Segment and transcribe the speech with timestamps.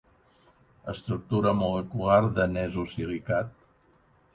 [0.93, 3.59] Estructura molecular de nesosilicat.